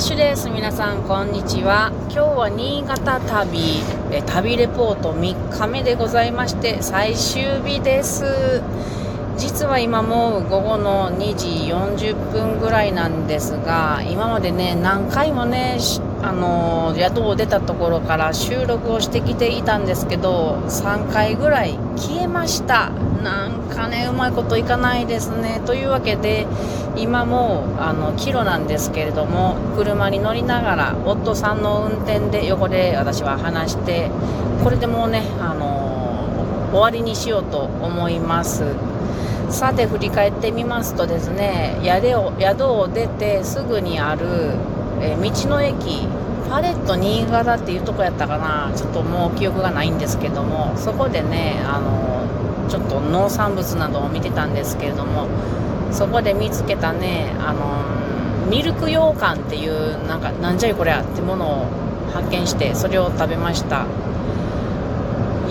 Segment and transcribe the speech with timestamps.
[0.00, 0.48] ッシュです。
[0.48, 1.92] 皆さんこんにちは。
[2.04, 3.82] 今日は新潟旅。
[4.10, 8.62] え旅レポート3日目でございまして最終日です。
[9.40, 15.78] 実は今もう午後の2時40分ぐらいなんですが今までね何回もね
[16.22, 22.90] あの宿を出たところから収録をしてきていたんですけど3回ぐらい消えました。
[23.22, 25.62] なんかねうまいこといかないですね。
[25.64, 26.46] というわけで
[26.96, 34.10] 今もあのキロなんですけれども車に乗りながら夫さんの運転で横で私は話して
[34.62, 38.89] これでもうねあの終わりにしようと思います。
[39.52, 44.54] さて振り返ってみますとですね宿を宿を出てすぐにある、
[45.00, 46.06] え道の駅
[46.48, 48.72] パレット新潟っていうとこやったかな。
[48.76, 55.28] ちょっともう記憶がないんですけどもそこでねあのちょっと農産物などを見てたんですけれども
[55.92, 61.66] そこで見つけたねあのミルク羊羹っていうなんかなんじゃいこりゃってものを
[62.12, 63.86] 発見してそれを食べました。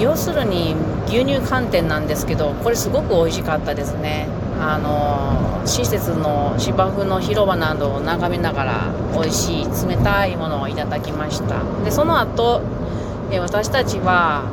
[0.00, 0.74] 要するに
[1.08, 4.26] 牛乳寒天なんですけどこれすごく美味しかったですね。
[4.60, 11.62] あの施設の芝生の広場などを眺めながら美味しい冷たいものをいただきました。
[11.84, 12.62] でその後、
[13.30, 14.44] え私たちは、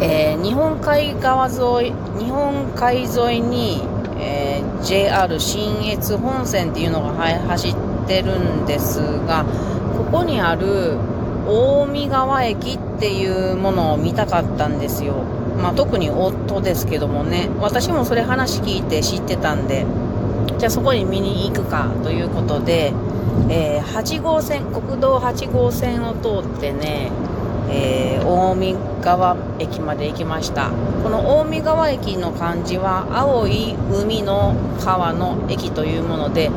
[0.00, 3.82] えー、日本海側沿い日本海沿いに、
[4.18, 7.74] えー、JR 信越本線っていうのが走っ
[8.06, 9.44] てるんですが
[9.96, 10.96] ここにある
[12.08, 15.14] 川駅っていうものを見たかったんですよ。
[15.62, 19.84] まあ、特に夫ですけどもね、私もそれ話聞いて知ってたんで、
[20.58, 22.92] じゃあそこに見に行くかということで、
[23.48, 27.10] えー、8号線、国道8号線を通ってね、
[27.70, 30.70] えー、大見川駅まで行きました。
[31.02, 36.50] この大見川駅の漢字は青い海の川の駅というもので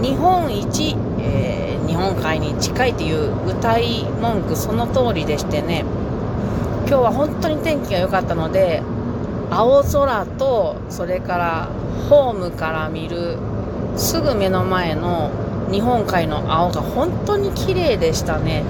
[0.00, 5.84] 日本一、えー日本海に近いという歌い文句その通りでしてね。
[6.86, 8.82] 今日は本当に天気が良かったので
[9.50, 11.68] 青空とそれから
[12.08, 13.38] ホームから見る
[13.96, 15.30] すぐ目の前の
[15.70, 18.64] 日本海の青が本当に綺麗でしたね。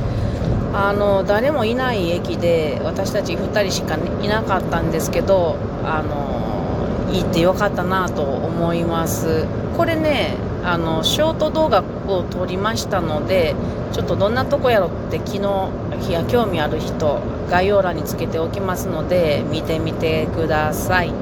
[0.72, 9.46] あの誰もいない駅で私たち2人しか、いなかったんですけどあの行ってよかったなと思います。
[9.76, 13.54] これねあのショート動画を撮りましたので
[13.92, 21.12] ちょっとどんなとこやろって昨日いや興味ある人概要欄につけておきますので見てみてください。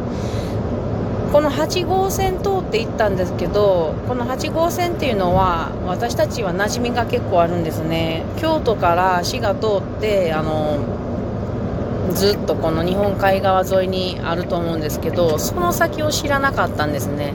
[1.33, 8.25] この8号線通って行ったんですけどこの8号線っていうのは私たちは馴染みが結構あるんですね。
[8.39, 10.79] 京都から滋賀通ってあの
[12.15, 17.35] ずっとこの日本海側沿いにあると思うんですけどその先を知らなかったんですね。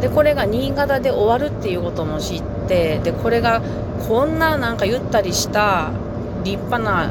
[0.00, 3.60] でこれが新潟で終わるっていうことも知ってでこれが
[4.08, 5.90] こんななんかゆったりした
[6.42, 7.10] 立派な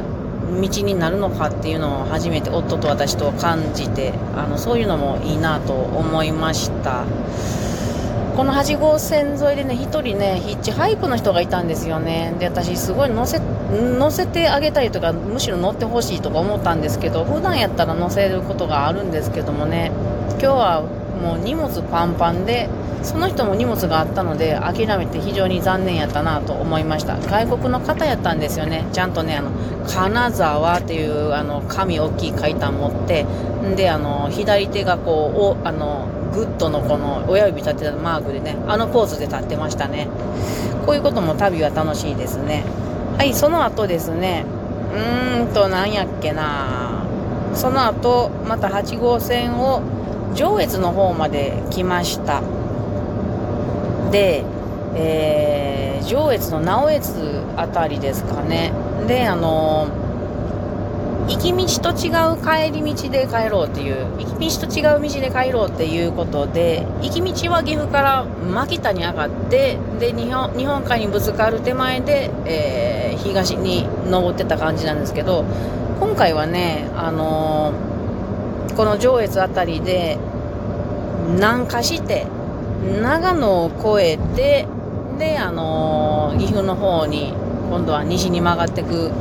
[0.49, 7.03] 道になるのかっていうのを初めて夫と私と感じてあのそういうのもいいなと思いました。
[8.35, 12.33] この8号線沿いでね1人ねヒッチハイクの人がいたんですよね。
[12.39, 19.91] で私すごい乗せ乗せてあげたりとかむしろ乗ってほしいとか思ったんですけど普段やったら乗せることがあるんですけどもね。
[20.31, 22.69] 今日はもう荷物パンパンで
[23.03, 27.17] その人も荷物があったので諦めて非常に残念やったなと思いました。
[27.17, 28.85] 外国の方やったんですよね。
[28.91, 29.51] ちゃんとねあの
[29.87, 33.25] 金沢っていうあの紙大きい看板持って
[33.75, 40.07] であの左手がこうおあのグッドのこの親指立てたマークでねあのポーズで立ってましたね。
[40.85, 42.63] こういうことも旅は楽しいですね。
[43.17, 44.45] はいその後ですね。
[44.93, 47.05] うーんと何やっけな。
[47.53, 49.81] その後また8号線を
[50.35, 52.41] 上越の方まで来ました。
[54.11, 54.43] で、
[54.95, 58.71] えー、上越の直江津あたりですかね。
[59.07, 59.87] であの
[61.27, 75.45] 行き道と違う帰り道で帰ろうっていう行き道と違う道で帰ろうっていうことで行き道は岐阜から牧田に上がってで日本日本海にぶつかる手前で、えー、東に登ってた感じなんですけど
[75.99, 77.89] 今回はねあのー
[78.79, 80.17] この上越辺りで
[81.35, 82.27] 南下して
[83.01, 84.67] 長野を越えて
[85.17, 87.33] であの岐阜の方に
[87.69, 89.11] 今度は西に曲がっていく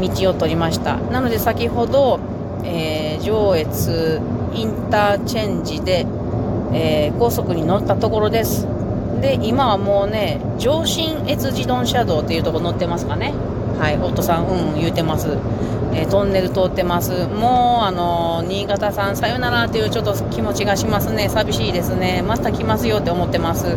[0.00, 0.96] 道を取りました。
[0.96, 2.20] なので先ほど、
[2.64, 4.20] えー、上越
[4.54, 6.06] インターチェンジで、
[6.72, 8.68] えー、高速に乗ったところです。
[9.20, 13.34] で今はもうね上信越自動車道っていうとこ乗ってますかね。
[13.78, 15.28] はい夫さんうん言うてます
[15.90, 17.26] えー、トンネル通ってます。
[17.28, 21.30] もう、あの新潟さん、さよならというちょっと気持ちがしますね。
[21.30, 22.22] 寂しいですね。
[22.22, 23.74] また来ますよって思ってます。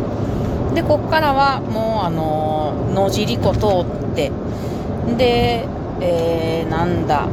[0.74, 3.66] でこっからはもうあの野尻湖通
[4.10, 4.32] って
[5.16, 5.66] で、
[6.00, 7.28] えー、なんだ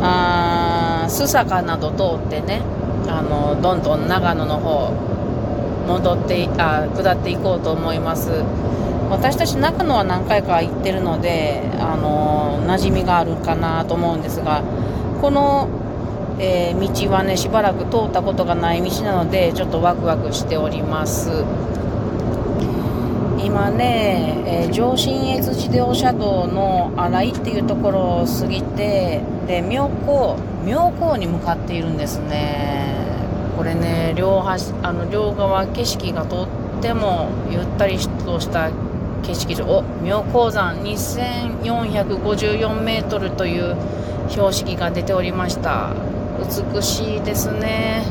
[0.00, 2.60] あ須坂など通ってね
[3.08, 4.92] あのどんどん長野の方
[5.86, 8.30] 戻ってあ下っていこうと思います
[9.10, 14.62] 私たち長野は何回か行ってるのであの馴染みがあるかなと思うんですが
[15.20, 15.68] この、
[16.38, 21.44] えー、道はねしばらく通ったことがない道なのでちょっとワクワクしております。
[23.40, 32.94] 今ね、えー、上信越自動車道の新井っていうところを過ぎてで妙高妙高に向かっているんですね。
[33.56, 36.48] これね両端あの両側景色がとっ
[36.82, 38.70] てもゆったりとした
[39.22, 43.76] 景色場妙高山2454メートルという
[44.28, 45.92] 標識が出ておりました。
[46.74, 48.02] 美しいですね。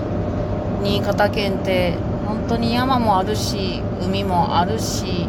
[0.83, 1.94] 新潟県って
[2.25, 5.27] 本当に山もあるし海もあるし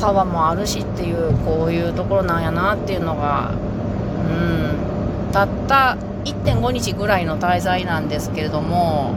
[0.00, 5.32] 川もあるしっていうこういうところなんやなっていうのがうん。
[5.32, 9.14] たった1.5日ぐらいの滞在なんですけれども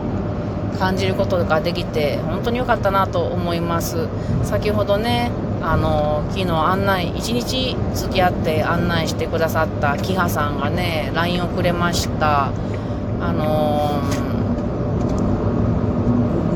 [0.80, 4.08] 感じることができて本当に良かったなと思います。
[4.44, 5.32] 先ほどね
[5.68, 12.52] あの昨日案内1日付き合って案内してくださったキハさんがね LINE をくれました。
[13.20, 14.02] あの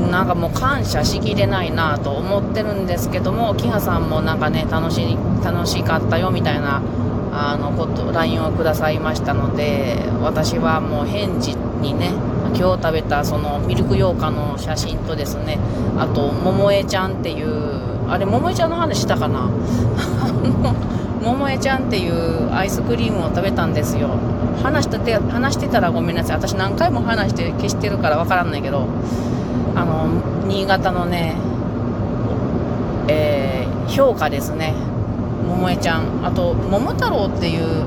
[0.06, 6.80] ー、なんかもう感謝しきれないなと思ってるんですけどもキハさんもなんかね楽し楽しかったよみたいな
[7.32, 12.10] あのこと LINE をくださいましたので私はもう返事にね
[12.54, 15.58] 今日食べたそのミルク羊羹の写真とですね
[15.96, 19.48] あと桃江ちゃんっていうあれ桃江ちゃんの話したかな？
[21.22, 24.08] 桃江ちゃんっていうアイスクリームを食べたんですよ。
[24.62, 26.36] 話してて話してたらごめんなさい。
[26.36, 28.86] 私何回も話して消してるからわからんないけど
[29.76, 30.06] あの
[30.48, 31.36] 新潟のね
[33.08, 34.74] えー、評価ですね。
[35.48, 36.02] 桃江ちゃん。
[36.24, 37.84] あと桃太郎っていう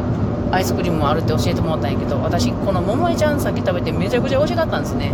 [0.51, 5.11] アイスクリームもあるって教えてもらったんやけど私この桃江ちゃんさっき食べてめちゃくちゃ美味しかったんですね。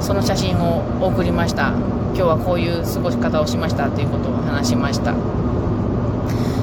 [0.00, 1.72] その写真を送りました。
[2.14, 5.14] 今日はこういう過ごし方をしましたということを話しました。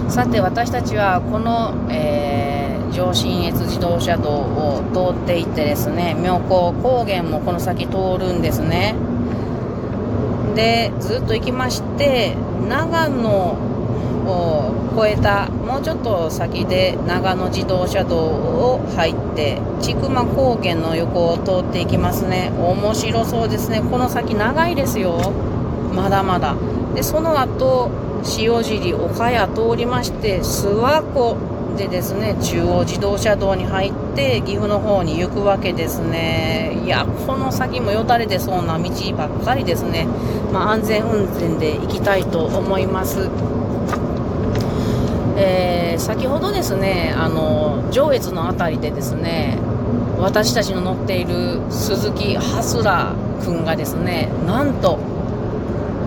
[0.10, 8.96] さて私たちはこの、えー、上信越自動車道を通っていってですね妙高高原もこの先通るんですね。
[10.56, 12.36] でずっと行きまして
[12.70, 22.52] 長野を越えたもうちょっと先で長野自動車道を入って千曲高原の横を通っていきますね。
[22.58, 23.82] 面白そうですね。
[23.82, 25.32] この先長いですよ。
[25.94, 26.56] まだまだ。
[26.96, 27.90] でその後
[28.40, 31.38] 塩尻岡谷通りまして諏訪湖
[31.78, 36.82] でですね中央自動車道に入って岐阜の方に行くわけですね。
[36.86, 40.08] いやこの先もよだれ出そうな道ばっかりですね、
[40.54, 43.30] まあ、安全運転で行きたいと思います。
[45.38, 49.58] えー、先ほどですねあの上越の辺りでですね
[50.18, 54.98] 私たちの乗っている鈴木ハスラー君がですねなんと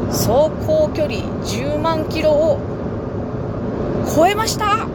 [0.08, 2.58] 走行距離10万キロを
[4.14, 4.88] 超えました。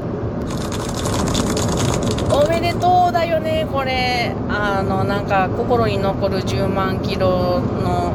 [2.35, 4.35] おめでとうだよねこれ。
[4.49, 8.13] あのなんか心に残る10万キロの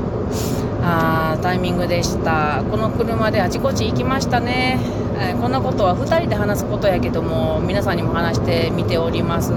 [0.82, 2.64] あタイミングでした。
[2.68, 4.80] この車であちこち行きましたね。
[5.20, 9.52] えー、こんなことは2人で話すことやけども皆さんにも話してみております。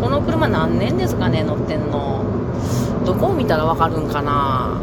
[0.00, 2.24] この車何年ですかね乗ってんの。
[3.04, 4.80] どこを見たら分かるんかな。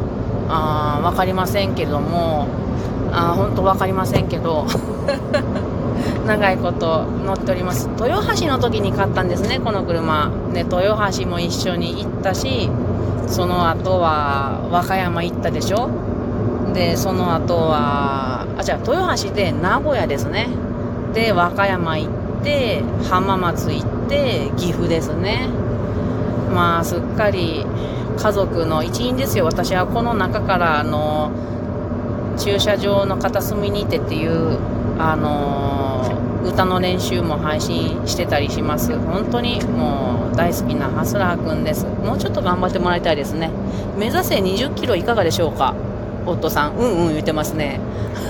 [0.50, 2.48] あ分かりませんけども。
[3.12, 4.66] あ本当分かりませんけど。
[6.26, 7.90] 長いこと乗っております。
[8.00, 10.30] 豊橋の時に買ったんですねこの車。
[10.54, 12.70] で豊橋も一緒に行ったし
[13.28, 15.90] その後は和歌山行ったでしょ。
[16.74, 20.50] でその後はあじゃあ豊橋で名古屋ですね。
[21.14, 25.48] で和歌山行って浜松行って岐阜ですね。
[26.54, 27.66] まあすっかり
[28.18, 29.46] 家族の一員ですよ。
[29.46, 31.32] 私はこの中からあの
[32.38, 34.58] 駐車場の片隅にいてっていう
[34.98, 36.12] あの
[36.46, 38.98] 歌の練習も配信してたりします。
[38.98, 41.86] 本当にもう大好きなハスラーくんです。
[41.86, 43.50] もうちょっと頑張ってもらいたいですね。
[43.98, 45.76] 目指せ20キロいかがでしょうか？
[46.32, 47.80] 夫さん、うんうん言ってますね。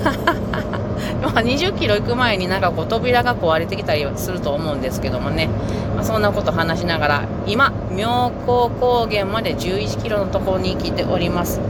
[1.22, 5.48] まあ20キロ行く前になんかこう扉が壊れてきたりすると思うんですけどもね、
[5.94, 11.60] まあ、そんなこと話しながら、今、妙高高原まで11キロのところに来ております。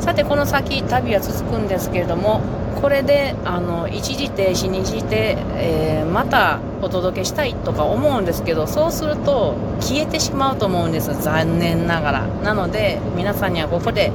[0.00, 2.40] さて、この先、旅は続くんですけれども、
[2.82, 14.10] これであの一時停止にして、えー、またお届けしたいとか思うんですけどそうすると消えてしまうと思うんです残念ながらなので皆さんにはここで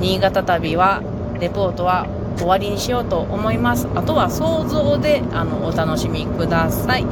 [0.00, 1.02] 新潟旅は
[1.38, 2.06] レポートは
[2.38, 3.86] 終わりにしようと思います。
[3.94, 7.04] あとは想像であのお楽しみください。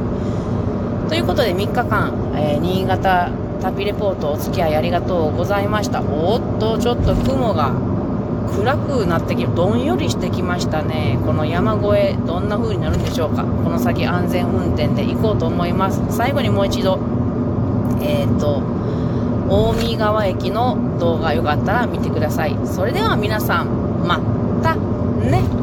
[1.07, 3.31] ということで3日間、えー、新潟
[3.61, 6.01] 旅レポートお付き合いありがとうございました。
[6.01, 7.71] おっとちょっと雲が
[8.55, 11.19] 暗くなってきてどんよりしてきましたね。
[11.23, 13.43] この山越えどんな風になるんでしょうか。
[13.43, 16.01] この先安全運転で行こうと思います。
[16.09, 16.97] 最後にもう一度
[18.01, 18.63] えっ、ー、と
[19.49, 22.55] 近江川駅の動画よかったら見てください。
[22.65, 23.67] それでは皆さん
[24.07, 24.19] ま
[24.61, 25.58] たね。